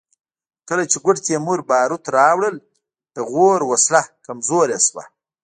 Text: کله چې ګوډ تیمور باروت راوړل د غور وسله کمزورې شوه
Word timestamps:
کله 0.69 0.83
چې 0.91 0.97
ګوډ 1.03 1.17
تیمور 1.27 1.59
باروت 1.69 2.03
راوړل 2.17 2.55
د 3.15 3.17
غور 3.31 3.59
وسله 3.71 4.01
کمزورې 4.25 4.77
شوه 4.87 5.03